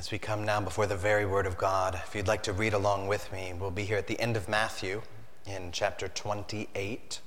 [0.00, 2.72] As we come now before the very Word of God, if you'd like to read
[2.72, 5.02] along with me, we'll be here at the end of Matthew
[5.44, 7.20] in chapter 28.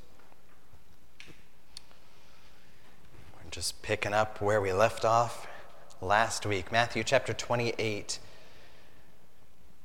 [3.35, 5.45] We're just picking up where we left off
[6.01, 6.71] last week.
[6.71, 8.17] Matthew chapter 28.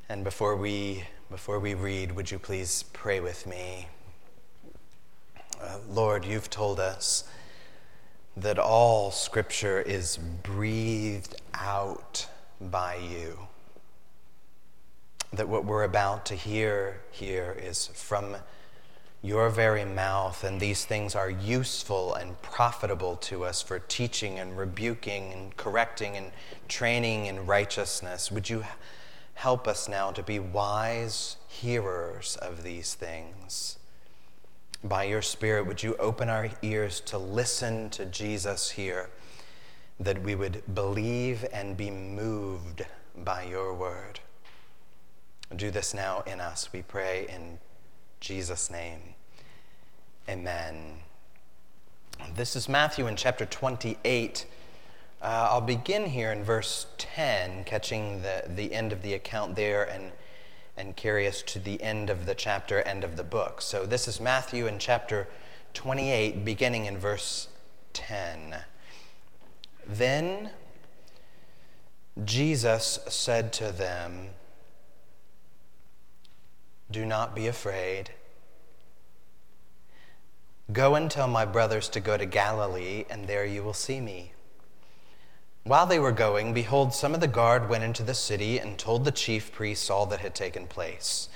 [0.08, 3.88] And before we, before we read, would you please pray with me?
[5.60, 7.24] Uh, Lord, you've told us
[8.34, 12.28] that all Scripture is breathed out
[12.60, 13.38] by you.
[15.32, 18.36] That what we're about to hear here is from
[19.22, 24.56] your very mouth, and these things are useful and profitable to us for teaching and
[24.56, 26.30] rebuking and correcting and
[26.68, 28.30] training in righteousness.
[28.30, 28.64] Would you
[29.34, 33.78] help us now to be wise hearers of these things?
[34.84, 39.10] By your Spirit, would you open our ears to listen to Jesus here?
[40.00, 44.20] That we would believe and be moved by your word.
[45.54, 47.58] Do this now in us, we pray in
[48.20, 49.00] Jesus' name.
[50.28, 50.98] Amen.
[52.34, 54.46] This is Matthew in chapter 28.
[55.20, 59.82] Uh, I'll begin here in verse 10, catching the, the end of the account there
[59.82, 60.12] and,
[60.76, 63.62] and carry us to the end of the chapter, end of the book.
[63.62, 65.26] So this is Matthew in chapter
[65.74, 67.48] 28, beginning in verse
[67.94, 68.56] 10.
[69.88, 70.50] Then
[72.22, 74.28] Jesus said to them,
[76.90, 78.10] Do not be afraid.
[80.70, 84.32] Go and tell my brothers to go to Galilee, and there you will see me.
[85.64, 89.04] While they were going, behold, some of the guard went into the city and told
[89.04, 91.30] the chief priests all that had taken place.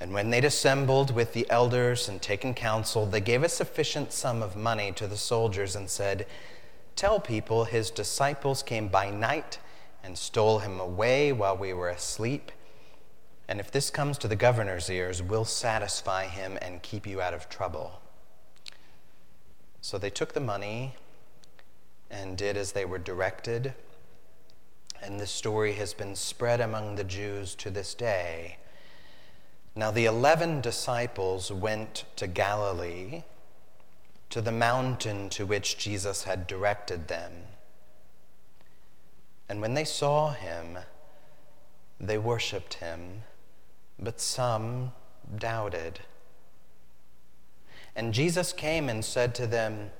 [0.00, 4.42] And when they'd assembled with the elders and taken counsel, they gave a sufficient sum
[4.42, 6.26] of money to the soldiers and said,
[6.96, 9.58] Tell people his disciples came by night
[10.02, 12.52] and stole him away while we were asleep.
[13.48, 17.34] And if this comes to the governor's ears, we'll satisfy him and keep you out
[17.34, 18.00] of trouble.
[19.80, 20.94] So they took the money
[22.10, 23.74] and did as they were directed.
[25.02, 28.58] And this story has been spread among the Jews to this day.
[29.74, 33.22] Now, the eleven disciples went to Galilee
[34.30, 37.32] to the mountain to which Jesus had directed them.
[39.48, 40.78] And when they saw him,
[41.98, 43.24] they worshiped him,
[43.98, 44.92] but some
[45.36, 46.00] doubted.
[47.96, 49.90] And Jesus came and said to them,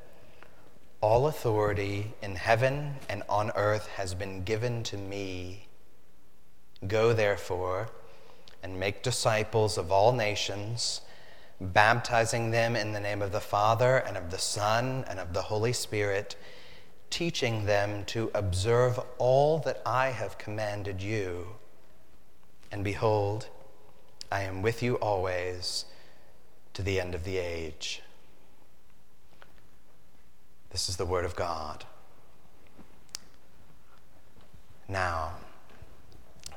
[1.00, 5.66] All authority in heaven and on earth has been given to me.
[6.86, 7.90] Go therefore
[8.62, 11.00] and make disciples of all nations
[11.60, 15.42] baptizing them in the name of the Father and of the Son and of the
[15.42, 16.36] Holy Spirit,
[17.10, 21.48] teaching them to observe all that I have commanded you.
[22.72, 23.48] And behold,
[24.32, 25.84] I am with you always
[26.72, 28.02] to the end of the age.
[30.70, 31.84] This is the Word of God.
[34.88, 35.34] Now,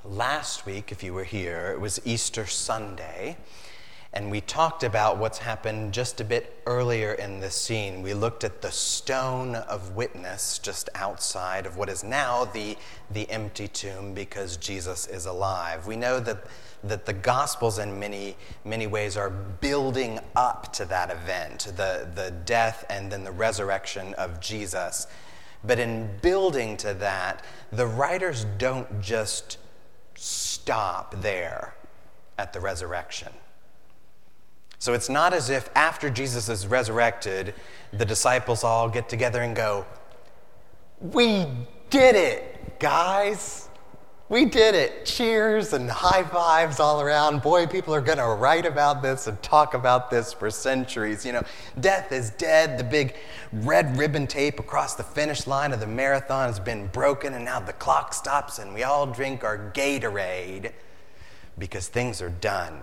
[0.06, 3.38] last week, if you were here, it was Easter Sunday.
[4.16, 8.04] And we talked about what's happened just a bit earlier in this scene.
[8.04, 12.78] We looked at the stone of witness just outside of what is now the,
[13.10, 15.88] the empty tomb because Jesus is alive.
[15.88, 16.46] We know that,
[16.84, 22.30] that the Gospels, in many, many ways, are building up to that event the, the
[22.46, 25.08] death and then the resurrection of Jesus.
[25.64, 29.58] But in building to that, the writers don't just
[30.14, 31.74] stop there
[32.38, 33.34] at the resurrection
[34.84, 37.54] so it's not as if after Jesus is resurrected,
[37.94, 39.86] the disciples all get together and go,
[41.00, 41.46] We
[41.90, 43.70] did it, guys.
[44.28, 45.06] We did it.
[45.06, 47.42] Cheers and high fives all around.
[47.42, 51.26] Boy, people are going to write about this and talk about this for centuries.
[51.26, 51.44] You know,
[51.80, 52.78] death is dead.
[52.78, 53.16] The big
[53.54, 57.62] red ribbon tape across the finish line of the marathon has been broken, and now
[57.62, 60.74] the clock stops and we all drink our Gatorade
[61.58, 62.82] because things are done.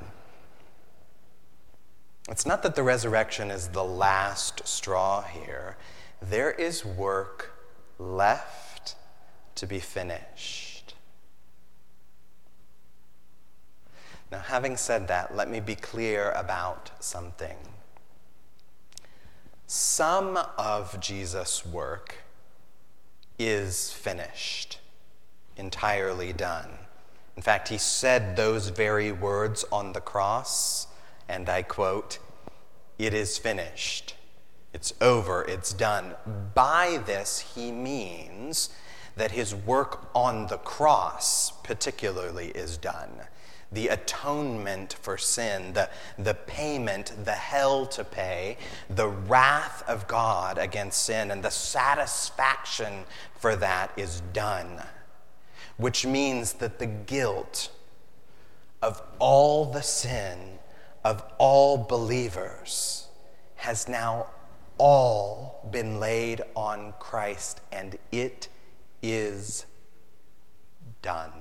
[2.31, 5.77] It's not that the resurrection is the last straw here.
[6.23, 7.53] There is work
[7.99, 8.95] left
[9.57, 10.95] to be finished.
[14.31, 17.57] Now, having said that, let me be clear about something.
[19.67, 22.19] Some of Jesus' work
[23.41, 24.79] is finished,
[25.57, 26.71] entirely done.
[27.37, 30.87] In fact, he said those very words on the cross
[31.31, 32.19] and I quote,
[32.99, 34.15] It is finished.
[34.73, 35.45] It's over.
[35.45, 36.15] It's done.
[36.55, 38.71] By this, he means
[39.17, 43.11] that his work on the cross, particularly, is done.
[43.73, 45.89] The atonement for sin, the,
[46.19, 53.05] the payment, the hell to pay, the wrath of God against sin, and the satisfaction
[53.37, 54.83] for that is done.
[55.77, 57.71] Which means that the guilt
[58.83, 60.60] of all the sin
[61.05, 63.09] of all believers
[63.57, 64.27] has now
[64.79, 68.49] all been laid on Christ, and it
[69.03, 69.67] is
[71.03, 71.33] done.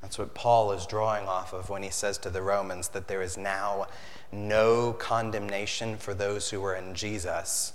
[0.00, 3.22] That's what Paul is drawing off of when he says to the Romans that there
[3.22, 3.86] is now
[4.32, 7.72] no condemnation for those who are in Jesus.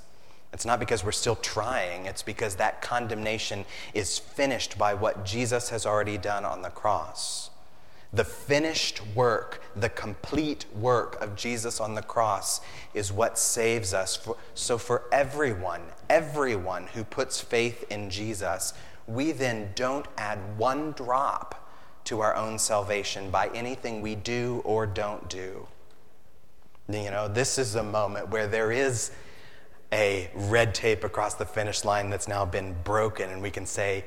[0.52, 5.70] It's not because we're still trying, it's because that condemnation is finished by what Jesus
[5.70, 7.50] has already done on the cross.
[8.18, 12.62] The finished work, the complete work of Jesus on the cross
[12.96, 14.28] is what saves us.
[14.56, 18.74] So, for everyone, everyone who puts faith in Jesus,
[19.06, 21.70] we then don't add one drop
[22.06, 25.68] to our own salvation by anything we do or don't do.
[26.90, 29.12] You know, this is a moment where there is
[29.94, 34.06] a red tape across the finish line that's now been broken, and we can say,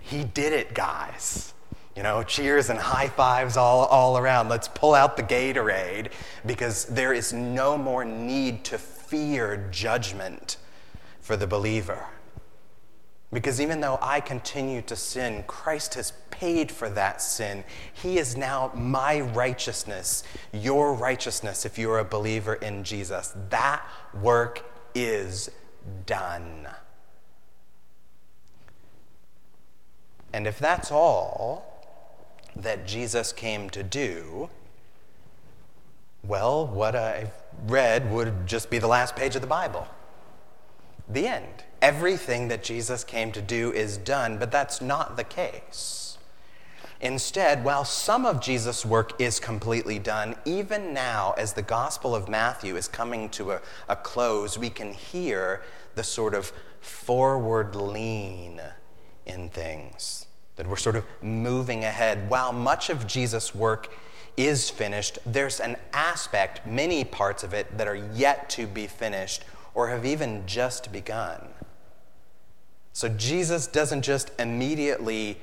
[0.00, 1.52] He did it, guys.
[1.96, 4.48] You know, cheers and high fives all, all around.
[4.48, 6.12] Let's pull out the Gatorade
[6.46, 10.56] because there is no more need to fear judgment
[11.20, 12.06] for the believer.
[13.32, 17.62] Because even though I continue to sin, Christ has paid for that sin.
[17.92, 23.32] He is now my righteousness, your righteousness, if you're a believer in Jesus.
[23.50, 23.84] That
[24.14, 24.64] work
[24.94, 25.50] is
[26.06, 26.66] done.
[30.32, 31.69] And if that's all,
[32.56, 34.50] that Jesus came to do,
[36.22, 37.32] well, what I've
[37.66, 39.86] read would just be the last page of the Bible.
[41.08, 41.64] The end.
[41.82, 46.18] Everything that Jesus came to do is done, but that's not the case.
[47.00, 52.28] Instead, while some of Jesus' work is completely done, even now, as the Gospel of
[52.28, 55.62] Matthew is coming to a, a close, we can hear
[55.94, 58.60] the sort of forward lean
[59.24, 60.26] in things
[60.60, 62.28] that we're sort of moving ahead.
[62.28, 63.88] While much of Jesus' work
[64.36, 69.42] is finished, there's an aspect, many parts of it, that are yet to be finished
[69.72, 71.48] or have even just begun.
[72.92, 75.38] So Jesus doesn't just immediately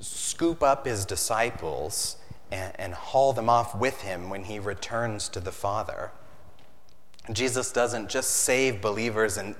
[0.00, 2.16] scoop up his disciples
[2.52, 6.10] and, and haul them off with him when he returns to the Father.
[7.32, 9.54] Jesus doesn't just save believers and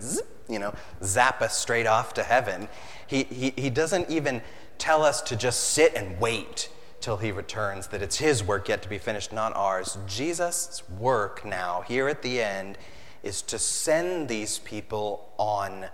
[0.48, 2.68] you know zap us straight off to heaven.
[3.06, 4.42] He, he, he doesn't even
[4.78, 6.70] tell us to just sit and wait
[7.00, 9.98] till he returns, that it's his work yet to be finished, not ours.
[10.06, 12.76] Jesus' work now, here at the end,
[13.22, 15.86] is to send these people on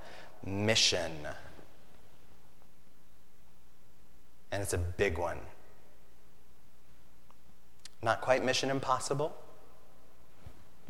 [0.44, 1.12] mission.
[4.50, 5.38] And it's a big one.
[8.02, 9.36] Not quite mission impossible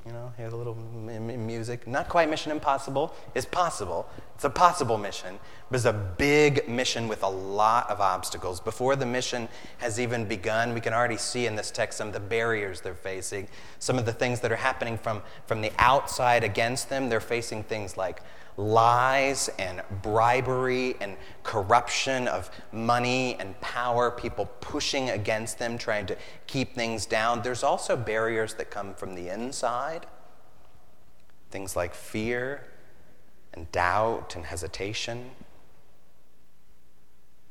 [0.06, 0.76] you know, here's a little
[1.08, 1.86] m- music.
[1.86, 3.12] Not quite Mission Impossible.
[3.34, 4.08] It's possible.
[4.36, 5.38] It's a possible mission,
[5.74, 8.60] it's a big mission with a lot of obstacles.
[8.60, 9.48] Before the mission
[9.78, 12.94] has even begun, we can already see in this text some of the barriers they're
[12.94, 13.48] facing,
[13.80, 17.08] some of the things that are happening from, from the outside against them.
[17.08, 18.22] They're facing things like
[18.56, 26.16] lies and bribery and corruption of money and power, people pushing against them, trying to
[26.46, 27.42] keep things down.
[27.42, 30.06] There's also barriers that come from the inside,
[31.50, 32.66] things like fear
[33.52, 35.30] and doubt and hesitation.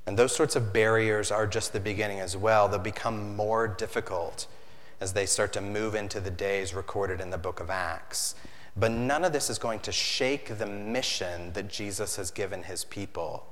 [0.07, 2.67] And those sorts of barriers are just the beginning as well.
[2.67, 4.47] They'll become more difficult
[5.01, 8.35] as they start to move into the days recorded in the book of Acts.
[8.77, 12.83] But none of this is going to shake the mission that Jesus has given his
[12.83, 13.45] people.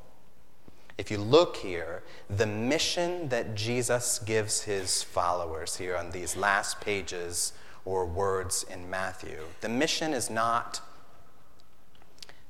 [0.97, 6.81] If you look here, the mission that Jesus gives his followers here on these last
[6.81, 10.81] pages or words in Matthew, the mission is not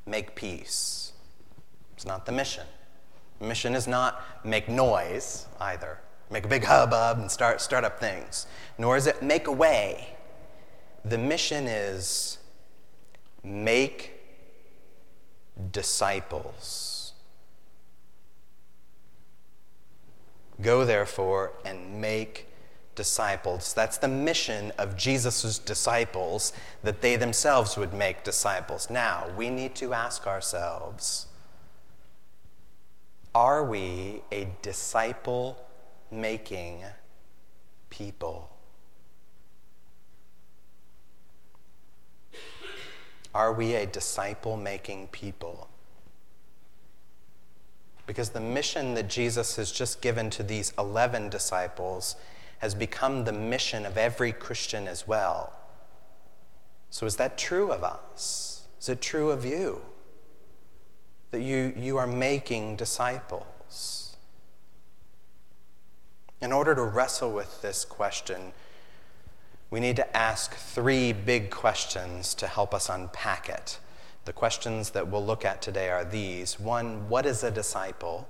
[0.05, 1.13] make peace.
[1.95, 2.65] It's not the mission.
[3.43, 5.99] Mission is not make noise either,
[6.31, 8.47] make a big hubbub and start, start up things,
[8.77, 10.15] nor is it make a way.
[11.05, 12.37] The mission is
[13.43, 14.13] Make
[15.71, 17.13] disciples.
[20.61, 22.47] Go, therefore, and make
[22.95, 23.73] disciples.
[23.73, 28.89] That's the mission of Jesus' disciples, that they themselves would make disciples.
[28.89, 31.27] Now, we need to ask ourselves
[33.35, 35.57] are we a disciple
[36.11, 36.83] making
[37.89, 38.49] people?
[43.33, 45.67] Are we a disciple making people?
[48.05, 52.15] Because the mission that Jesus has just given to these 11 disciples
[52.59, 55.53] has become the mission of every Christian as well.
[56.91, 58.67] So, is that true of us?
[58.79, 59.81] Is it true of you?
[61.33, 64.17] That you, you are making disciples?
[66.39, 68.53] In order to wrestle with this question,
[69.71, 73.79] we need to ask three big questions to help us unpack it.
[74.25, 78.27] The questions that we'll look at today are these one, what is a disciple?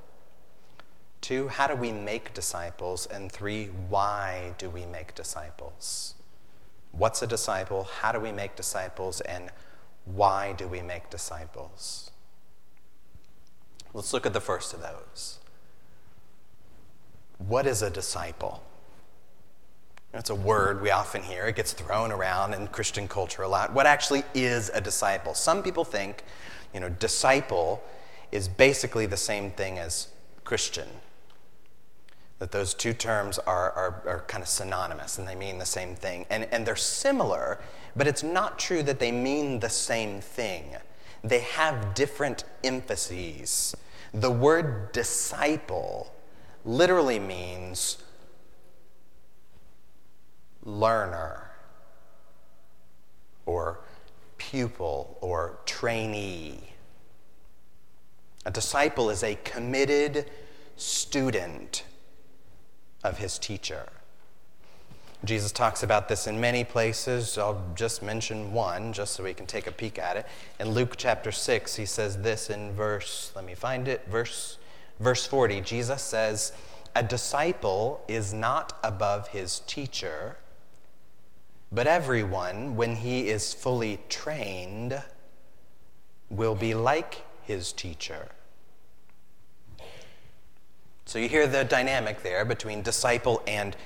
[1.19, 3.05] Two, how do we make disciples?
[3.05, 6.15] And three, why do we make disciples?
[6.93, 7.83] What's a disciple?
[7.83, 9.19] How do we make disciples?
[9.19, 9.49] And
[10.05, 12.11] why do we make disciples?
[13.93, 15.39] Let's look at the first of those.
[17.37, 18.63] What is a disciple?
[20.13, 21.45] It's a word we often hear.
[21.45, 23.73] It gets thrown around in Christian culture a lot.
[23.73, 25.33] What actually is a disciple?
[25.33, 26.23] Some people think,
[26.73, 27.83] you know, disciple
[28.31, 30.07] is basically the same thing as
[30.43, 30.87] Christian.
[32.39, 35.95] That those two terms are, are, are kind of synonymous and they mean the same
[35.95, 36.25] thing.
[36.29, 37.59] And, and they're similar,
[37.95, 40.75] but it's not true that they mean the same thing.
[41.23, 43.75] They have different emphases.
[44.13, 46.13] The word disciple
[46.65, 47.97] literally means
[50.63, 51.51] learner
[53.45, 53.79] or
[54.37, 56.73] pupil or trainee.
[58.45, 60.29] A disciple is a committed
[60.75, 61.85] student
[63.03, 63.89] of his teacher.
[65.25, 67.37] Jesus talks about this in many places.
[67.37, 70.25] I'll just mention one just so we can take a peek at it.
[70.59, 74.57] In Luke chapter 6, he says this in verse, let me find it, verse,
[74.99, 75.61] verse 40.
[75.61, 76.51] Jesus says,
[76.95, 80.37] A disciple is not above his teacher
[81.73, 85.01] but everyone, when he is fully trained,
[86.29, 88.27] will be like his teacher.
[91.05, 93.79] So you hear the dynamic there between disciple and teacher.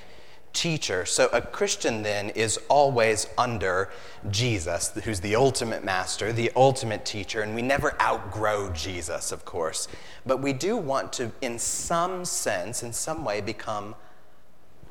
[0.52, 3.90] So a Christian then is always under
[4.30, 9.86] Jesus, who's the ultimate master, the ultimate teacher, and we never outgrow Jesus, of course.
[10.26, 13.94] But we do want to, in some sense, in some way, become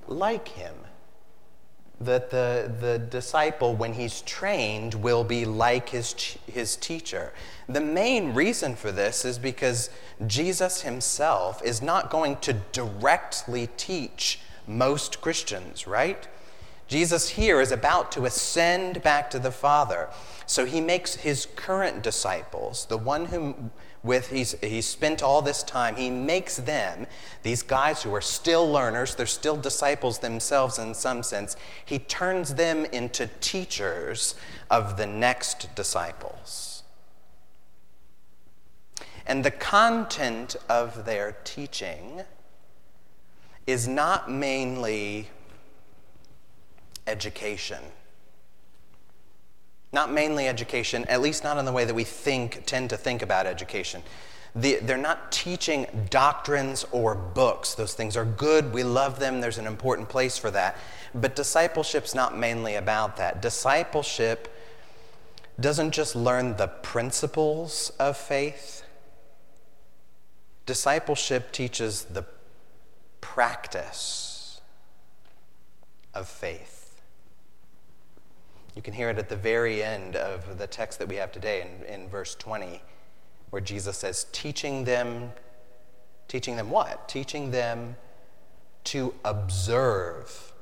[0.07, 0.73] like him
[1.99, 6.13] that the, the disciple, when he's trained, will be like his,
[6.45, 7.33] his teacher.
[7.67, 9.89] The main reason for this is because
[10.27, 16.27] Jesus himself is not going to directly teach most Christians, right?
[16.87, 20.09] Jesus here is about to ascend back to the Father.
[20.45, 23.71] So he makes his current disciples, the one whom
[24.03, 27.05] with he's, he's spent all this time he makes them
[27.43, 31.55] these guys who are still learners they're still disciples themselves in some sense
[31.85, 34.35] he turns them into teachers
[34.69, 36.83] of the next disciples
[39.25, 42.21] and the content of their teaching
[43.67, 45.29] is not mainly
[47.05, 47.79] education
[49.93, 53.21] not mainly education, at least not in the way that we think, tend to think
[53.21, 54.03] about education.
[54.55, 57.75] The, they're not teaching doctrines or books.
[57.75, 58.73] Those things are good.
[58.73, 59.39] We love them.
[59.39, 60.77] There's an important place for that.
[61.13, 63.41] But discipleship's not mainly about that.
[63.41, 64.53] Discipleship
[65.59, 68.83] doesn't just learn the principles of faith,
[70.67, 72.23] discipleship teaches the
[73.33, 74.61] practice
[76.13, 77.01] of faith.
[78.73, 81.61] You can hear it at the very end of the text that we have today
[81.61, 82.81] in, in verse 20,
[83.49, 85.33] where Jesus says, teaching them,
[86.29, 87.09] teaching them what?
[87.09, 87.97] Teaching them
[88.85, 90.53] to observe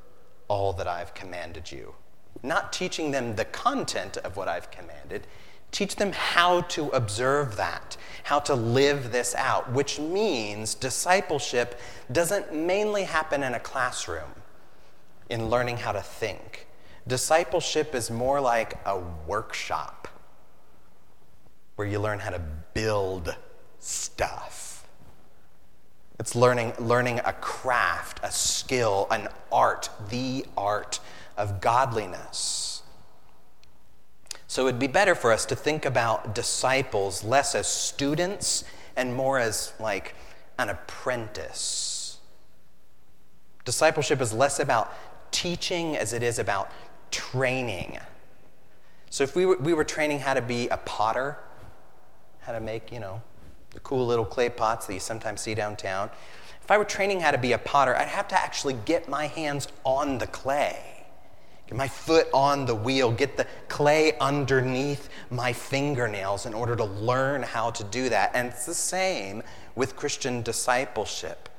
[0.47, 1.93] all that I've commanded you.
[2.41, 5.27] Not teaching them the content of what I've commanded,
[5.75, 11.77] teach them how to observe that, how to live this out, which means discipleship
[12.09, 14.31] doesn't mainly happen in a classroom
[15.29, 16.65] in learning how to think.
[17.05, 20.07] Discipleship is more like a workshop
[21.75, 22.41] where you learn how to
[22.73, 23.35] build
[23.79, 24.87] stuff.
[26.21, 31.01] It's learning, learning a craft, a skill, an art, the art
[31.35, 32.74] of godliness.
[34.47, 38.63] So it'd be better for us to think about disciples less as students
[38.95, 40.15] and more as like
[40.57, 42.17] an apprentice.
[43.65, 44.93] Discipleship is less about
[45.31, 46.71] teaching as it is about
[47.11, 47.97] training.
[49.09, 51.37] So if we were, we were training how to be a potter,
[52.41, 53.21] how to make, you know,
[53.71, 56.09] the cool little clay pots that you sometimes see downtown,
[56.61, 59.27] if I were training how to be a potter, I'd have to actually get my
[59.27, 60.94] hands on the clay,
[61.67, 66.85] Get my foot on the wheel, get the clay underneath my fingernails in order to
[66.85, 68.31] learn how to do that.
[68.35, 69.41] And it's the same
[69.75, 71.49] with Christian discipleship.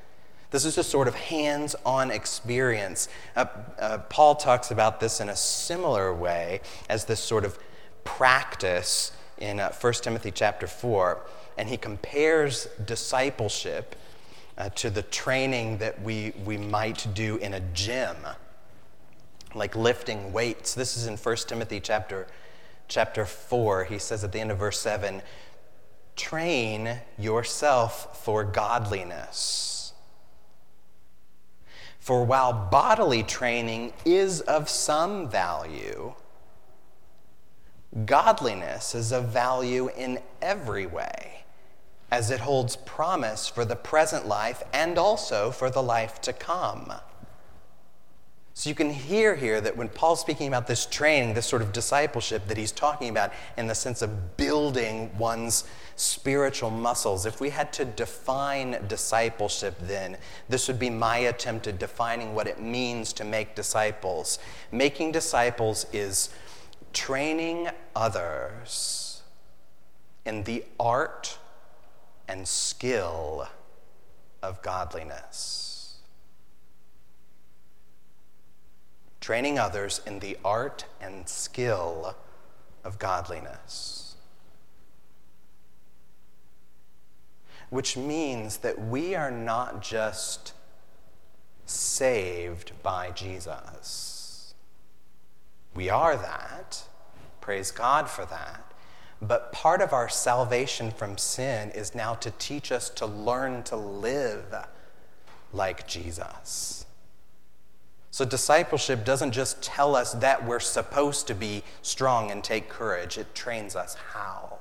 [0.53, 3.09] This is a sort of hands on experience.
[3.35, 3.47] Uh,
[3.81, 7.59] uh, Paul talks about this in a similar way as this sort of
[8.05, 11.21] practice in uh, 1 Timothy chapter 4.
[11.59, 13.97] And he compares discipleship
[14.57, 18.17] uh, to the training that we, we might do in a gym,
[19.57, 20.75] like lifting weights.
[20.75, 22.27] This is in 1 Timothy chapter,
[22.89, 23.85] chapter 4.
[23.85, 25.23] He says at the end of verse 7
[26.17, 29.93] train yourself for godliness.
[32.01, 36.15] For while bodily training is of some value,
[38.05, 41.45] godliness is of value in every way,
[42.11, 46.93] as it holds promise for the present life and also for the life to come.
[48.59, 51.75] So you can hear here that when Paul's speaking about this training, this sort of
[51.75, 55.65] discipleship that he's talking about in the sense of building one's
[55.97, 57.27] spiritual muscles.
[57.27, 60.17] If we had to define discipleship, then
[60.49, 64.39] this would be my attempt at defining what it means to make disciples.
[64.73, 66.31] Making disciples is
[66.95, 69.21] training others
[70.25, 71.37] in the art
[72.27, 73.49] and skill
[74.43, 75.76] of godliness.
[79.27, 82.15] Training others in the art and skill
[82.85, 84.15] of godliness.
[87.71, 90.53] which means that we are not just
[91.65, 94.55] saved by Jesus.
[95.75, 96.85] We are that.
[97.41, 98.73] Praise God for that.
[99.21, 103.75] But part of our salvation from sin is now to teach us to learn to
[103.75, 104.55] live
[105.53, 106.86] like Jesus.
[108.17, 113.19] So, discipleship doesn't just tell us that we're supposed to be strong and take courage,
[113.19, 114.57] it trains us how.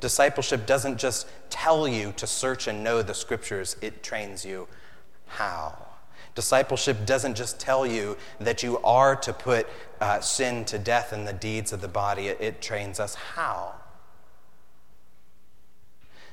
[0.00, 4.66] Discipleship doesn't just tell you to search and know the scriptures, it trains you
[5.26, 5.86] how.
[6.34, 9.68] Discipleship doesn't just tell you that you are to put
[10.00, 13.72] uh, sin to death in the deeds of the body, it, it trains us how.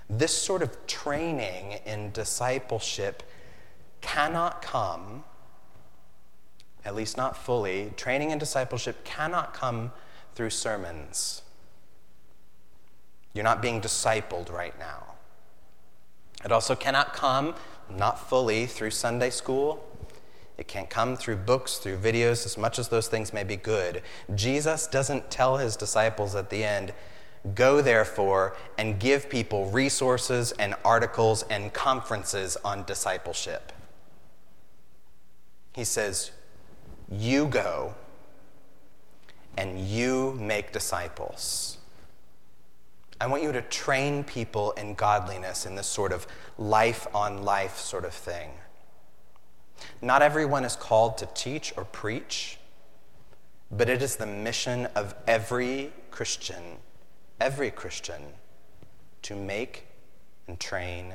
[0.10, 3.22] This sort of training in discipleship
[4.02, 5.24] cannot come,
[6.86, 9.92] at least not fully, training and discipleship cannot come
[10.36, 11.42] through sermons.
[13.34, 15.16] You're not being discipled right now.
[16.44, 17.56] It also cannot come,
[17.90, 19.86] not fully, through Sunday school.
[20.58, 24.02] It can't come through books, through videos, as much as those things may be good.
[24.36, 26.94] Jesus doesn't tell his disciples at the end,
[27.56, 33.74] Go therefore and give people resources and articles and conferences on discipleship.
[35.74, 36.32] He says,
[37.20, 37.94] You go
[39.58, 41.78] and you make disciples.
[43.22, 47.78] I want you to train people in godliness in this sort of life on life
[47.78, 48.50] sort of thing.
[50.02, 52.58] Not everyone is called to teach or preach,
[53.72, 56.64] but it is the mission of every Christian,
[57.40, 58.22] every Christian,
[59.22, 59.86] to make
[60.48, 61.14] and train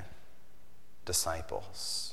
[1.04, 2.07] disciples.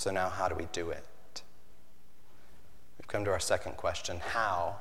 [0.00, 1.04] So, now how do we do it?
[2.96, 4.76] We've come to our second question how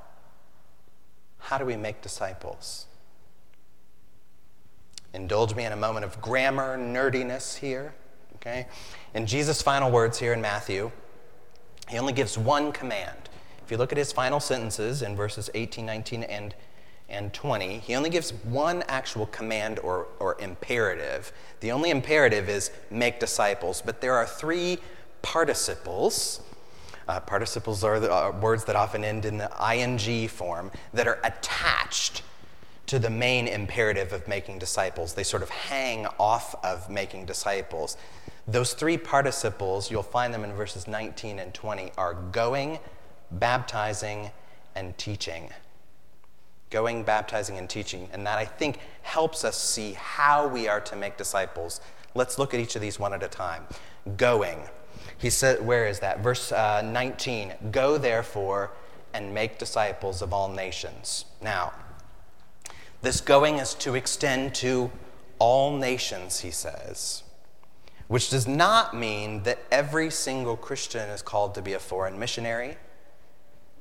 [1.40, 2.86] how do we make disciples?
[5.14, 7.94] Indulge me in a moment of grammar nerdiness here,
[8.36, 8.68] okay?
[9.14, 10.90] In Jesus' final words here in Matthew,
[11.90, 13.28] he only gives one command.
[13.66, 16.56] If you look at his final sentences in verses 18, 19, and,
[17.10, 21.34] and 20, he only gives one actual command or, or imperative.
[21.60, 24.80] The only imperative is make disciples, but there are three
[25.22, 26.42] participles
[27.10, 31.18] uh, participles are the, uh, words that often end in the ing form that are
[31.24, 32.22] attached
[32.86, 35.16] to the main imperative of making disciples.
[35.16, 37.98] They sort of hang off of making disciples.
[38.48, 42.78] Those three participles, you'll find them in verses 19 and 20, are going,
[43.32, 44.30] baptizing,
[44.76, 45.50] and teaching.
[46.70, 48.08] Going, baptizing, and teaching.
[48.14, 51.82] And that I think helps us see how we are to make disciples.
[52.14, 53.66] Let's look at each of these one at a time.
[54.16, 54.60] Going.
[55.20, 56.22] He said, where is that?
[56.22, 58.72] Verse uh, 19 Go therefore
[59.14, 61.26] and make disciples of all nations.
[61.42, 61.74] Now,
[63.02, 64.92] this going is to extend to
[65.38, 67.24] all nations, he says,
[68.08, 72.78] which does not mean that every single Christian is called to be a foreign missionary.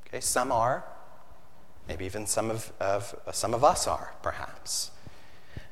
[0.07, 0.85] Okay, some are.
[1.89, 4.91] Maybe even some of, of some of us are, perhaps.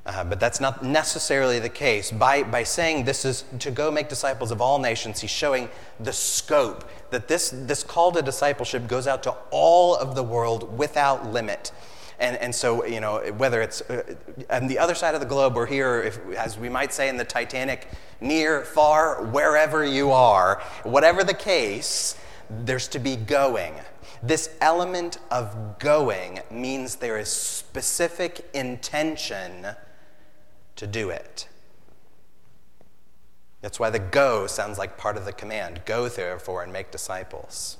[0.06, 2.12] Uh, but that's not necessarily the case.
[2.12, 6.12] By, by saying this is to go make disciples of all nations, he's showing the
[6.12, 11.26] scope that this, this call to discipleship goes out to all of the world without
[11.32, 11.72] limit.
[12.20, 14.14] And, and so, you know, whether it's uh,
[14.48, 17.16] on the other side of the globe or here, if, as we might say in
[17.16, 17.88] the Titanic,
[18.20, 22.16] near, far, wherever you are, whatever the case,
[22.48, 23.74] there's to be going.
[24.22, 29.66] This element of going means there is specific intention
[30.76, 31.48] to do it.
[33.60, 37.78] That's why the go sounds like part of the command go, therefore, and make disciples.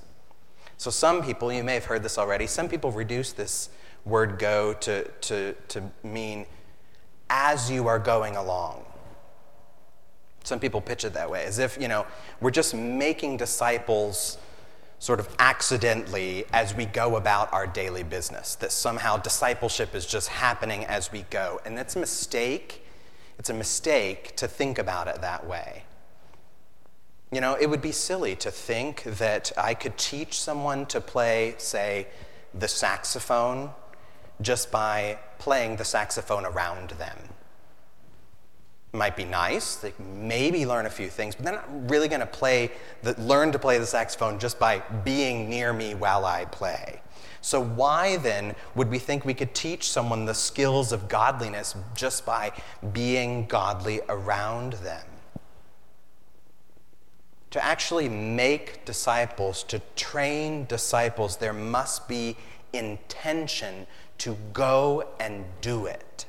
[0.79, 3.71] So, some people, you may have heard this already, some people reduce this
[4.05, 6.47] word go to, to, to mean
[7.29, 8.85] as you are going along.
[10.45, 12.07] Some people pitch it that way, as if, you know,
[12.41, 14.39] we're just making disciples
[14.99, 20.29] sort of accidentally as we go about our daily business, that somehow discipleship is just
[20.29, 21.61] happening as we go.
[21.67, 22.86] And that's a mistake.
[23.39, 25.85] It's a mistake to think about it that way.
[27.33, 31.55] You know, it would be silly to think that I could teach someone to play,
[31.59, 32.07] say,
[32.55, 33.71] the saxophone
[34.41, 37.19] just by playing the saxophone around them.
[38.97, 42.27] Might be nice, they maybe learn a few things, but they're not really going to
[42.27, 47.03] play the, learn to play the saxophone just by being near me while I play.
[47.43, 52.25] So, why then would we think we could teach someone the skills of godliness just
[52.25, 52.53] by
[52.93, 55.07] being godly around them?
[57.51, 62.37] To actually make disciples, to train disciples, there must be
[62.73, 63.87] intention
[64.19, 66.26] to go and do it.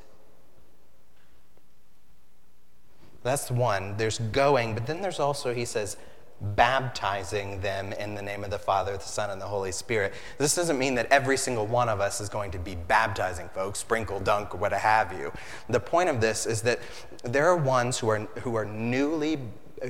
[3.28, 3.96] That's one.
[3.96, 5.96] There's going, but then there's also, he says,
[6.40, 10.14] baptizing them in the name of the Father, the Son, and the Holy Spirit.
[10.38, 13.80] This doesn't mean that every single one of us is going to be baptizing folks,
[13.80, 15.32] sprinkle, dunk, what have you.
[15.68, 16.78] The point of this is that
[17.22, 19.38] there are ones who are, who are newly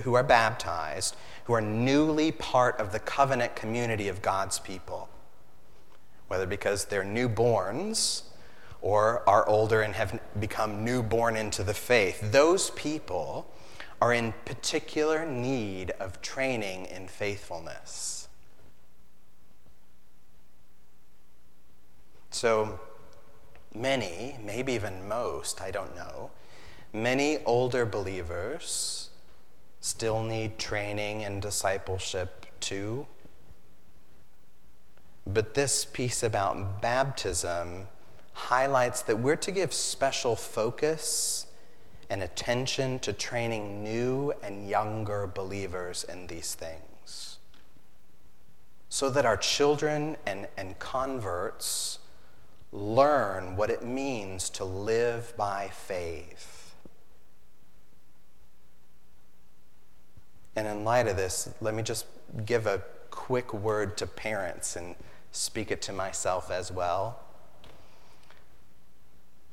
[0.03, 5.09] who are baptized, who are newly part of the covenant community of God's people
[6.29, 8.23] whether because they're newborns
[8.81, 12.21] or are older and have become newborn into the faith.
[12.33, 13.53] Those people
[14.01, 18.29] are in particular need of training in faithfulness.
[22.31, 22.79] So,
[23.75, 26.31] many, maybe even most, I don't know,
[26.93, 29.11] many older believers
[29.81, 33.07] still need training and discipleship too.
[35.27, 37.89] But this piece about baptism
[38.39, 41.47] highlights that we're to give special focus
[42.09, 47.39] and attention to training new and younger believers in these things.
[48.89, 51.99] So that our children and, and converts
[52.73, 56.75] learn what it means to live by faith.
[60.55, 62.07] And in light of this, let me just
[62.47, 64.95] give a quick word to parents and
[65.33, 67.21] speak it to myself as well.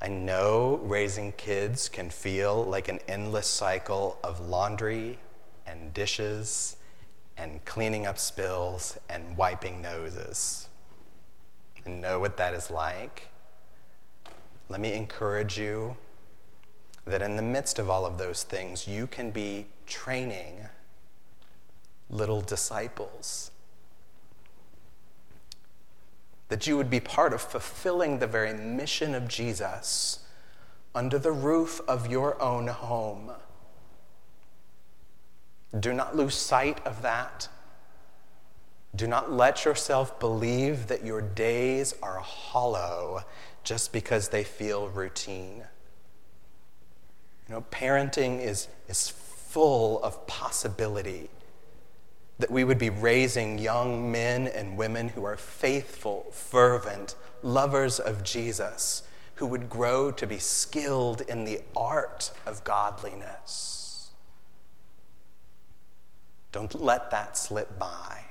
[0.01, 5.19] I know raising kids can feel like an endless cycle of laundry
[5.65, 6.75] and dishes
[7.37, 10.67] and cleaning up spills and wiping noses.
[11.85, 13.29] I know what that is like.
[14.67, 15.95] Let me encourage you
[17.05, 20.67] that in the midst of all of those things, you can be training
[22.09, 23.51] little disciples
[26.49, 30.19] that you would be part of fulfilling the very mission of Jesus
[30.93, 33.31] under the roof of your own home.
[35.77, 37.49] Do not lose sight of that.
[38.95, 43.23] Do not let yourself believe that your days are hollow
[43.63, 45.63] just because they feel routine.
[47.47, 51.29] You know, parenting is, is full of possibility
[52.39, 58.23] that we would be raising young men and women who are faithful, fervent, lovers of
[58.23, 59.03] Jesus,
[59.35, 64.11] who would grow to be skilled in the art of godliness.
[66.51, 68.21] Don't let that slip by.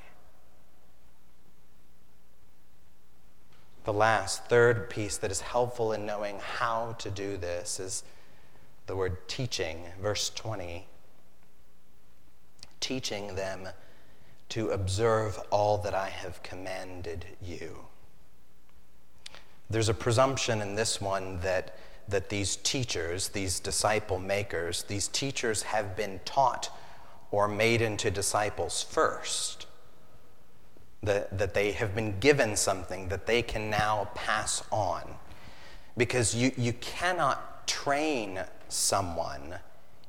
[3.85, 8.03] The last, third piece that is helpful in knowing how to do this is
[8.87, 10.87] the word teaching, verse 20.
[12.81, 13.69] Teaching them
[14.55, 17.87] to observe all that I have commanded you.
[19.69, 25.63] There's a presumption in this one that, that these teachers, these disciple makers, these teachers
[25.63, 26.71] have been taught
[27.33, 29.67] or made into disciples first.
[31.03, 35.17] That, that they have been given something that they can now pass on.
[35.97, 38.39] Because you, you cannot train
[38.69, 39.57] someone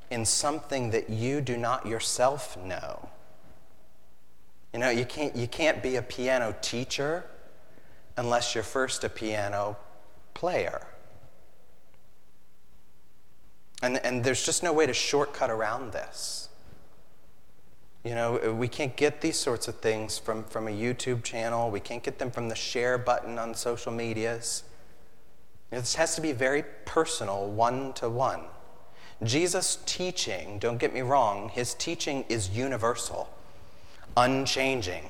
[0.08, 3.08] in something that you do not yourself know.
[4.76, 7.24] You know, you can't, you can't be a piano teacher
[8.18, 9.78] unless you're first a piano
[10.34, 10.86] player.
[13.80, 16.50] And, and there's just no way to shortcut around this.
[18.04, 21.70] You know, we can't get these sorts of things from, from a YouTube channel.
[21.70, 24.62] We can't get them from the share button on social medias.
[25.72, 28.42] You know, this has to be very personal, one to one.
[29.22, 33.30] Jesus' teaching, don't get me wrong, his teaching is universal,
[34.16, 35.08] unchanging.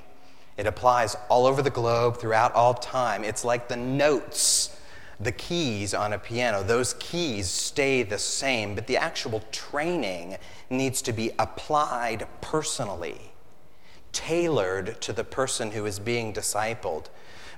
[0.57, 3.25] It applies all over the globe throughout all time.
[3.25, 4.77] It's like the notes
[5.19, 10.37] the keys on a piano, those keys stay the same, but the actual training
[10.69, 13.33] needs to be applied personally,
[14.13, 17.07] tailored to the person who is being discipled.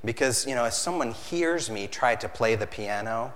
[0.04, 3.32] Because, you know, as someone hears me try to play the piano,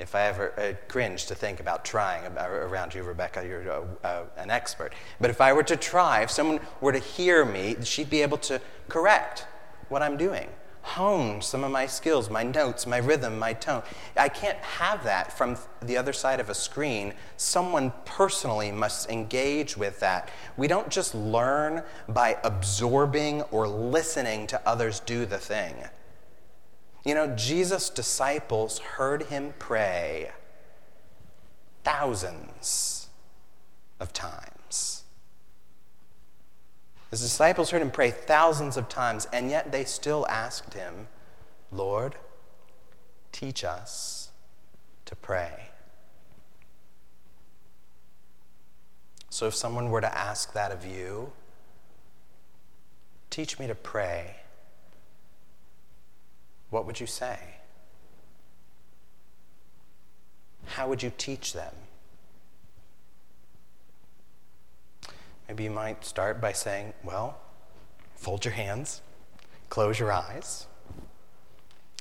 [0.00, 3.82] if I ever uh, cringe to think about trying about, around you, Rebecca, you're uh,
[4.02, 4.94] uh, an expert.
[5.20, 8.38] But if I were to try, if someone were to hear me, she'd be able
[8.38, 9.46] to correct
[9.88, 10.48] what I'm doing
[10.82, 13.82] hone some of my skills, my notes, my rhythm, my tone.
[14.16, 17.14] I can't have that from the other side of a screen.
[17.36, 20.30] Someone personally must engage with that.
[20.56, 25.84] We don't just learn by absorbing or listening to others do the thing.
[27.04, 30.32] You know, Jesus' disciples heard him pray
[31.82, 33.08] thousands
[33.98, 35.04] of times.
[37.10, 41.08] His disciples heard him pray thousands of times, and yet they still asked him,
[41.72, 42.16] Lord,
[43.32, 44.30] teach us
[45.06, 45.70] to pray.
[49.30, 51.32] So if someone were to ask that of you,
[53.30, 54.39] teach me to pray,
[56.70, 57.38] what would you say?
[60.66, 61.74] How would you teach them?
[65.48, 67.40] Maybe you might start by saying, well,
[68.14, 69.02] fold your hands,
[69.68, 70.66] close your eyes.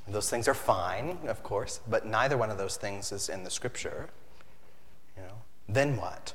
[0.08, 3.50] Those things are fine, of course, but neither one of those things is in the
[3.50, 4.10] scripture.
[5.18, 5.34] You know,
[5.68, 6.34] then what?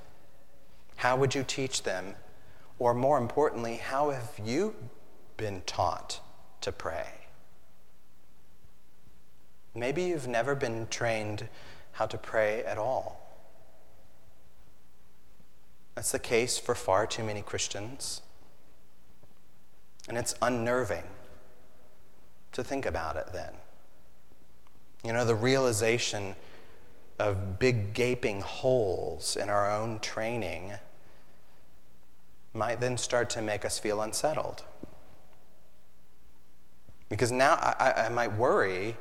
[0.97, 2.15] How would you teach them?
[2.79, 4.75] Or more importantly, how have you
[5.37, 6.21] been taught
[6.63, 7.24] to pray?
[9.75, 11.49] Maybe you've never been trained
[11.93, 13.21] how to pray at all.
[15.95, 18.21] That's the case for far too many Christians.
[20.09, 21.05] And it's unnerving
[22.53, 23.55] to think about it then.
[25.05, 26.35] You know, the realization
[27.19, 30.73] of big gaping holes in our own training
[32.53, 34.63] might then start to make us feel unsettled.
[37.09, 38.97] Because now I, I might worry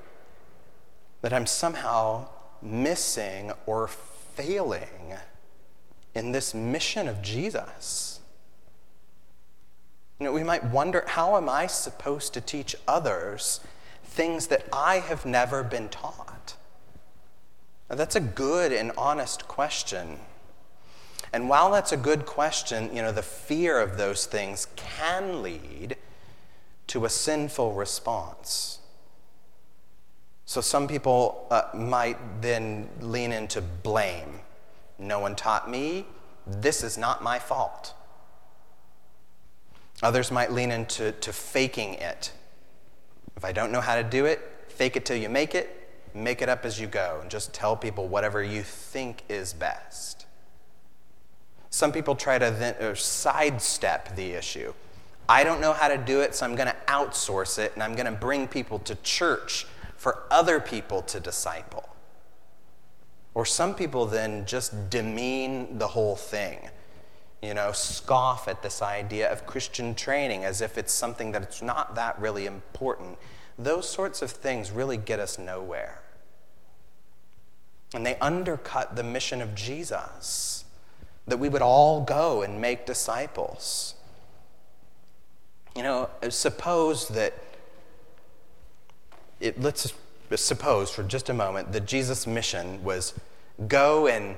[1.23, 2.27] that I'm somehow
[2.61, 5.15] missing or failing
[6.13, 8.19] in this mission of Jesus.
[10.19, 13.61] You know, we might wonder how am I supposed to teach others
[14.03, 16.55] things that I have never been taught?
[17.89, 20.19] Now, that's a good and honest question.
[21.31, 25.95] And while that's a good question, you know, the fear of those things can lead
[26.87, 28.79] to a sinful response.
[30.45, 34.41] So some people uh, might then lean into blame
[34.99, 36.05] no one taught me.
[36.45, 37.93] This is not my fault.
[40.01, 42.31] Others might lean into to faking it.
[43.35, 46.41] If I don't know how to do it, fake it till you make it, make
[46.41, 50.25] it up as you go, and just tell people whatever you think is best.
[51.69, 54.73] Some people try to then, sidestep the issue.
[55.27, 57.93] I don't know how to do it, so I'm going to outsource it, and I'm
[57.93, 59.65] going to bring people to church
[60.03, 61.87] for other people to disciple.
[63.33, 66.69] Or some people then just demean the whole thing,
[67.41, 71.61] you know, scoff at this idea of Christian training as if it's something that it's
[71.61, 73.17] not that really important.
[73.57, 76.01] Those sorts of things really get us nowhere.
[77.93, 80.65] And they undercut the mission of Jesus
[81.27, 83.95] that we would all go and make disciples.
[85.77, 87.35] You know, suppose that
[89.39, 89.93] it, let's
[90.35, 93.13] suppose for just a moment that Jesus' mission was
[93.67, 94.37] go and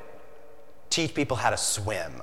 [0.90, 2.22] teach people how to swim.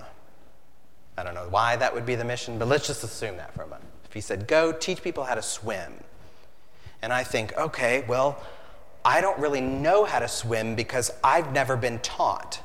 [1.17, 3.63] I don't know why that would be the mission, but let's just assume that for
[3.63, 3.85] a moment.
[4.05, 5.93] If he said, go teach people how to swim.
[7.03, 8.43] And I think, okay, well,
[9.05, 12.61] I don't really know how to swim because I've never been taught.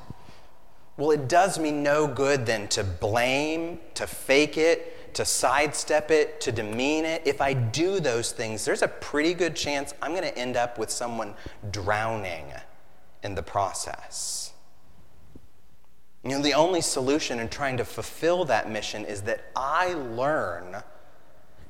[0.97, 6.41] Well, it does me no good then to blame, to fake it, to sidestep it,
[6.41, 10.23] to demean it, if I do those things, there's a pretty good chance I'm going
[10.23, 11.35] to end up with someone
[11.71, 12.51] drowning
[13.23, 14.53] in the process.
[16.23, 20.83] You know, the only solution in trying to fulfill that mission is that I learn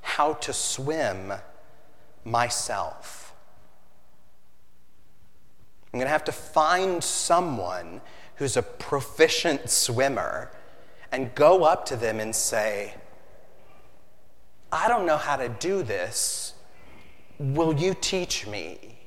[0.01, 1.33] how to swim
[2.23, 3.33] myself.
[5.93, 8.01] I'm going to have to find someone
[8.35, 10.51] who's a proficient swimmer
[11.11, 12.93] and go up to them and say,
[14.71, 16.53] I don't know how to do this.
[17.39, 18.99] Will you teach me?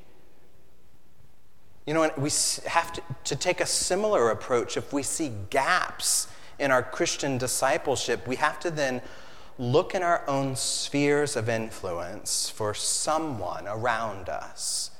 [1.87, 2.31] You know, we
[2.67, 8.27] have to, to take a similar approach if we see gaps in our Christian discipleship.
[8.27, 9.03] We have to then
[9.59, 14.91] look in our own spheres of influence for someone around us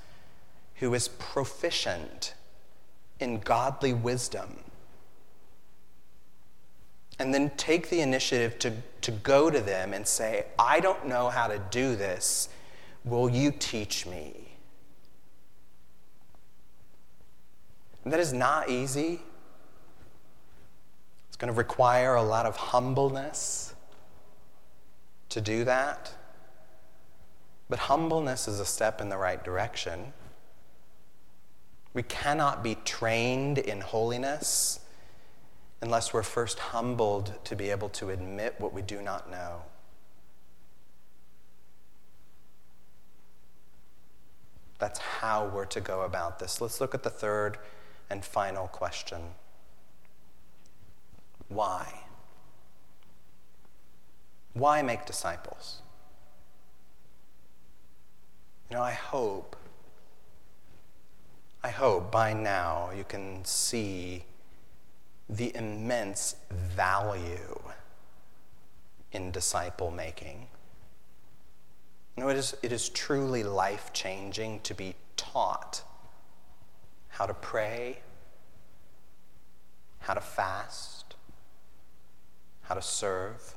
[0.77, 2.35] who is proficient
[3.21, 4.59] in godly wisdom.
[7.19, 11.29] And then take the initiative to, to go to them and say, I don't know
[11.29, 12.49] how to do this.
[13.05, 14.57] Will you teach me?
[18.05, 19.21] And that is not easy.
[21.29, 23.75] It's going to require a lot of humbleness
[25.31, 26.13] to do that.
[27.69, 30.13] But humbleness is a step in the right direction.
[31.95, 34.81] We cannot be trained in holiness
[35.83, 39.63] unless we're first humbled to be able to admit what we do not know.
[44.79, 46.61] That's how we're to go about this.
[46.61, 47.59] Let's look at the third
[48.09, 49.21] and final question
[51.49, 52.05] Why?
[54.53, 55.83] Why make disciples?
[58.69, 59.57] You know, I hope,
[61.63, 64.25] I hope by now you can see
[65.31, 67.61] the immense value
[69.13, 70.49] in disciple making.
[72.17, 75.83] Know, it is, it is truly life changing to be taught
[77.09, 78.01] how to pray,
[80.01, 81.15] how to fast,
[82.63, 83.55] how to serve,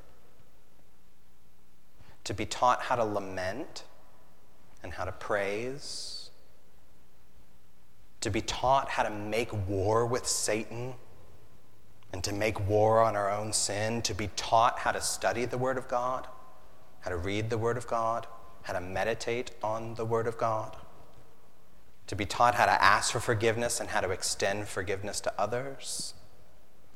[2.23, 3.83] to be taught how to lament
[4.83, 6.29] and how to praise,
[8.21, 10.93] to be taught how to make war with Satan
[12.13, 15.57] and to make war on our own sin, to be taught how to study the
[15.57, 16.27] Word of God,
[17.01, 18.27] how to read the Word of God,
[18.61, 20.77] how to meditate on the Word of God
[22.07, 26.13] to be taught how to ask for forgiveness and how to extend forgiveness to others.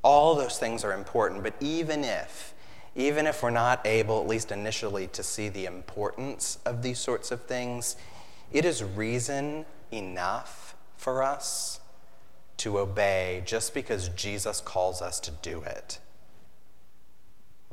[0.03, 2.53] All those things are important, but even if,
[2.95, 7.31] even if we're not able, at least initially, to see the importance of these sorts
[7.31, 7.95] of things,
[8.51, 11.79] it is reason enough for us
[12.57, 15.99] to obey just because Jesus calls us to do it.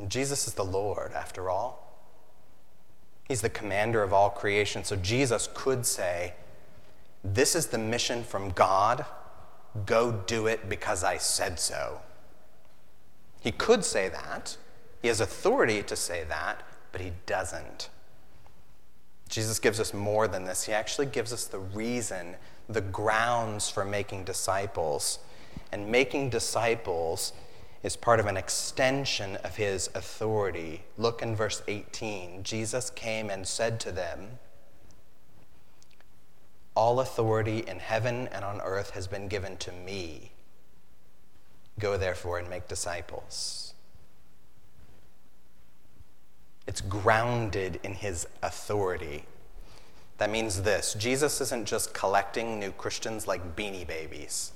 [0.08, 1.80] Jesus is the Lord, after all.
[3.28, 6.34] He's the commander of all creation, so Jesus could say,
[7.22, 9.06] this is the mission from God.
[9.86, 12.02] Go do it because I said so.
[13.40, 14.56] He could say that.
[15.00, 17.88] He has authority to say that, but he doesn't.
[19.28, 20.64] Jesus gives us more than this.
[20.64, 22.36] He actually gives us the reason,
[22.68, 25.18] the grounds for making disciples.
[25.72, 27.33] And making disciples
[27.83, 30.83] is part of an extension of his authority.
[30.96, 32.42] Look in verse 18.
[32.42, 34.38] Jesus came and said to them,
[36.77, 40.33] all authority in heaven and on earth has been given to me.
[41.79, 43.74] Go therefore and make disciples.
[46.66, 49.24] It's grounded in his authority.
[50.18, 54.53] That means this Jesus isn't just collecting new Christians like beanie babies.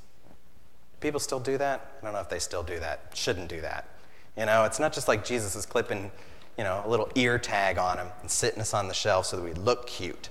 [1.00, 1.92] People still do that?
[2.00, 3.12] I don't know if they still do that.
[3.14, 3.88] Shouldn't do that.
[4.36, 6.10] You know, it's not just like Jesus is clipping,
[6.56, 9.36] you know, a little ear tag on them and sitting us on the shelf so
[9.36, 10.28] that we look cute.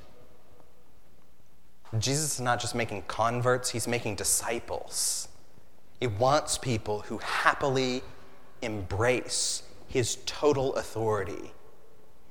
[1.98, 5.30] Jesus is not just making converts, he's making disciples.
[6.00, 8.04] He wants people who happily
[8.62, 11.54] embrace his total authority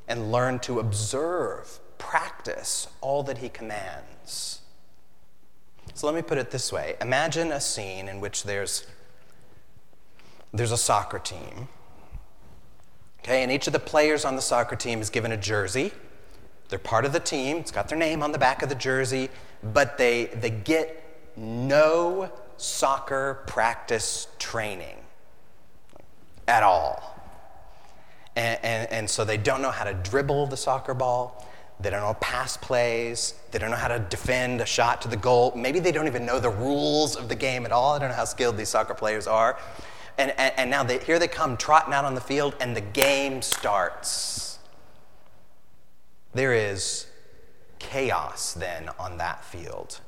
[0.09, 4.61] and learn to observe, practice all that he commands.
[5.95, 8.87] So let me put it this way Imagine a scene in which there's,
[10.53, 11.69] there's a soccer team.
[13.21, 15.93] Okay, and each of the players on the soccer team is given a jersey.
[16.69, 19.31] They're part of the team, it's got their name on the back of the jersey,
[19.63, 21.03] but they, they get
[21.37, 24.97] no soccer practice training
[26.49, 27.21] at all.
[28.35, 31.47] And, and, and, so they don't know how to dribble the soccer ball.
[31.79, 33.35] They don't know pass plays.
[33.51, 35.53] They don't know how to defend a shot to the goal.
[35.55, 37.95] Maybe they don't even know the rules of the game at all.
[37.95, 39.59] I don't know how skilled these soccer players are.
[40.19, 42.81] And, and, and now they, here they come trotting out on the field, and the
[42.81, 44.59] game starts.
[46.33, 47.07] There is
[47.79, 50.01] chaos then on that field.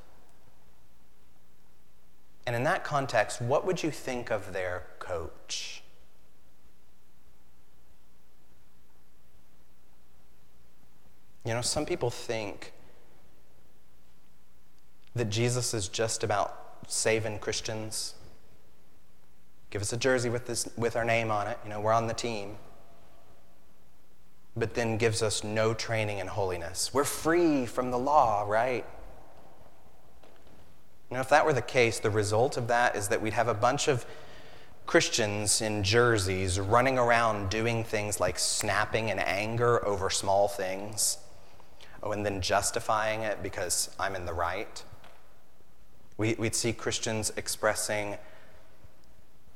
[2.47, 5.83] And in that context, what would you think of their coach?
[11.45, 12.73] You know, some people think
[15.15, 16.55] that Jesus is just about
[16.87, 18.15] saving Christians.
[19.71, 21.59] Give us a jersey with, this, with our name on it.
[21.65, 22.57] You know, we're on the team.
[24.57, 26.93] But then gives us no training in holiness.
[26.93, 28.85] We're free from the law, right?
[31.11, 33.55] Know, if that were the case, the result of that is that we'd have a
[33.55, 34.05] bunch of
[34.87, 41.19] Christians in jerseys running around doing things like snapping in anger over small things.
[42.03, 44.83] Oh, and then justifying it because I'm in the right.
[46.17, 48.19] We, would see Christians expressing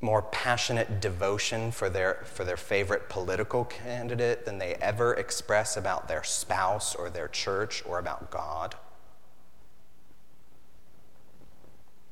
[0.00, 6.08] more passionate devotion for their, for their favorite political candidate than they ever express about
[6.08, 8.74] their spouse or their church or about God.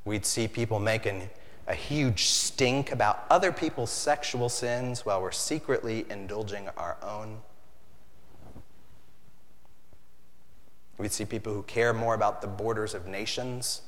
[0.05, 1.29] We'd see people making
[1.67, 7.43] a huge stink about other people's sexual sins while we're secretly indulging our own.
[11.01, 13.81] We'd see people who care more about the borders of nations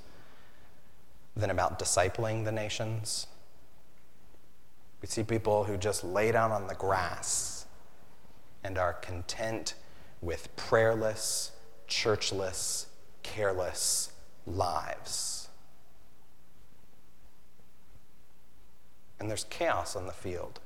[1.37, 3.27] than about discipling the nations.
[5.03, 7.67] We see people who just lay down on the grass
[8.65, 9.75] and are content
[10.23, 11.53] with prayerless,
[11.87, 12.87] churchless,
[13.23, 14.13] careless
[14.47, 15.49] lives.
[19.21, 20.61] And there's chaos on the field.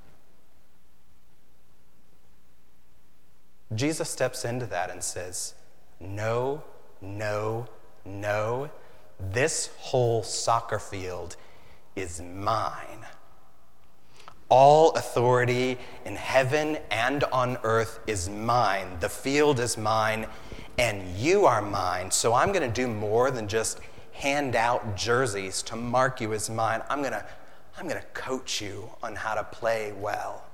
[3.75, 5.55] Jesus steps into that and says,
[6.01, 6.63] No,
[7.01, 7.67] no,
[8.05, 8.71] no.
[9.19, 11.37] This whole soccer field
[11.95, 13.07] is mine.
[14.49, 18.99] All authority in heaven and on earth is mine.
[19.01, 20.27] The field is mine,
[20.79, 22.11] and you are mine.
[22.11, 23.81] So I'm going to do more than just
[24.13, 26.83] hand out jerseys to mark you as mine.
[26.89, 27.25] I'm going to,
[27.77, 30.45] I'm going to coach you on how to play well.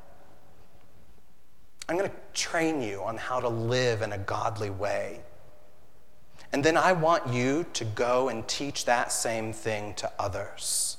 [1.88, 5.20] I'm going to train you on how to live in a godly way.
[6.52, 10.98] And then I want you to go and teach that same thing to others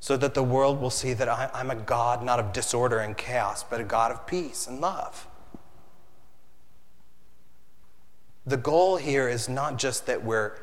[0.00, 3.16] so that the world will see that I, am a God not of disorder and
[3.16, 5.26] chaos, but a God of peace and love.
[8.46, 10.58] The goal here is not just that we're,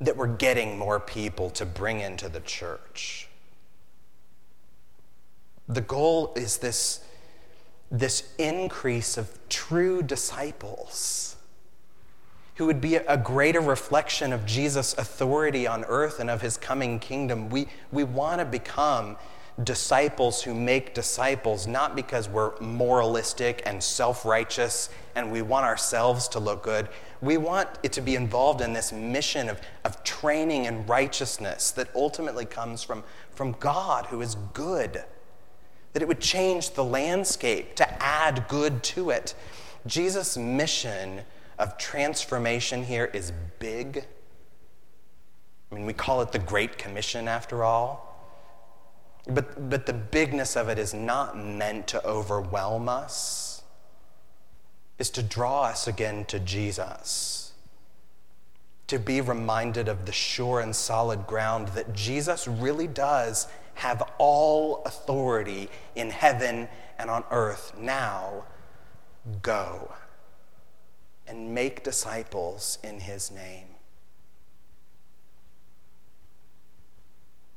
[0.00, 3.28] that we're getting more people to bring into the church.
[5.68, 7.04] The goal is this,
[7.90, 11.35] this increase of true disciples
[12.56, 16.98] who would be a greater reflection of Jesus' authority on earth and of his coming
[16.98, 17.50] kingdom.
[17.50, 19.16] We, we want to become
[19.62, 26.28] disciples who make disciples, not because we're moralistic and self righteous and we want ourselves
[26.28, 26.88] to look good.
[27.20, 31.88] We want it to be involved in this mission of, of training in righteousness that
[31.94, 35.02] ultimately comes from, from God, who is good.
[35.92, 39.34] That it would change the landscape to add good to it.
[39.86, 41.22] Jesus' mission
[41.58, 44.04] of transformation here is big.
[45.70, 48.06] I mean, we call it the Great Commission after all.
[49.26, 53.62] But, but the bigness of it is not meant to overwhelm us,
[54.98, 57.52] is to draw us again to Jesus.
[58.86, 64.82] To be reminded of the sure and solid ground that Jesus really does have all
[64.84, 67.72] authority in heaven and on earth.
[67.76, 68.44] Now,
[69.42, 69.90] go
[71.28, 73.66] and make disciples in his name.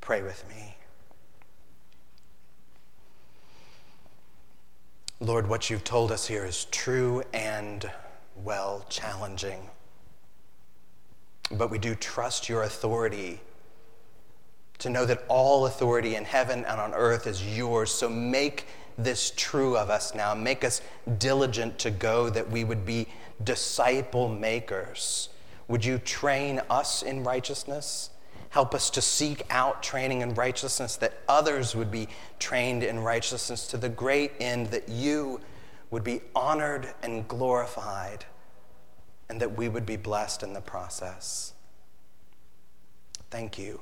[0.01, 0.75] Pray with me.
[5.19, 7.91] Lord, what you've told us here is true and,
[8.43, 9.69] well, challenging.
[11.51, 13.41] But we do trust your authority
[14.77, 17.91] to know that all authority in heaven and on earth is yours.
[17.91, 18.65] So make
[19.03, 20.33] this true of us now.
[20.33, 20.81] Make us
[21.17, 23.07] diligent to go that we would be
[23.43, 25.29] disciple makers.
[25.67, 28.09] Would you train us in righteousness?
[28.49, 32.07] Help us to seek out training in righteousness that others would be
[32.39, 35.39] trained in righteousness to the great end that you
[35.91, 38.25] would be honored and glorified
[39.29, 41.53] and that we would be blessed in the process.
[43.29, 43.81] Thank you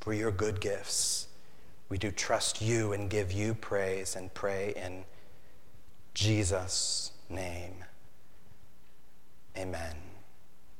[0.00, 1.26] for your good gifts.
[1.92, 5.04] We do trust you and give you praise and pray in
[6.14, 7.84] Jesus' name.
[9.58, 10.01] Amen.